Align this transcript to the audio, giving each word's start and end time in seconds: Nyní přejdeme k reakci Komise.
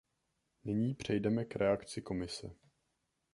Nyní 0.63 0.93
přejdeme 0.93 1.45
k 1.45 1.55
reakci 1.55 2.01
Komise. 2.01 2.55